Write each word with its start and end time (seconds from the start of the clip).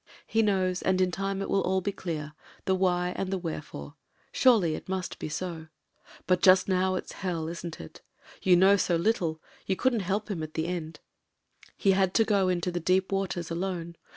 He 0.25 0.41
knows, 0.41 0.81
and 0.81 0.99
in 0.99 1.11
time 1.11 1.43
it 1.43 1.47
will 1.47 1.61
all 1.61 1.79
be 1.79 1.91
clear— 1.91 2.33
^the 2.65 2.75
why 2.75 3.09
and 3.15 3.29
the 3.31 3.37
where 3.37 3.61
Fore. 3.61 3.93
Surely 4.31 4.73
it 4.73 4.89
must 4.89 5.19
be 5.19 5.29
so. 5.29 5.67
But 6.25 6.41
just 6.41 6.67
now 6.67 6.95
it's 6.95 7.11
Hell, 7.11 7.47
isn't 7.47 7.79
it? 7.79 8.01
You 8.41 8.55
know 8.55 8.77
so 8.77 8.95
little: 8.95 9.39
^ou 9.69 9.77
couldn't 9.77 9.99
help 9.99 10.31
him 10.31 10.41
at 10.41 10.55
the 10.55 10.65
end; 10.65 11.01
he 11.77 11.91
had 11.91 12.15
to 12.15 12.23
go 12.23 12.49
into 12.49 12.71
304 12.71 12.71
MEN, 12.71 12.71
WOMEN 12.71 12.71
AND 12.71 12.71
GUNS 12.71 12.73
the 12.73 12.79
Deep 12.79 13.11
Waters 13.11 13.51
alone. 13.51 13.95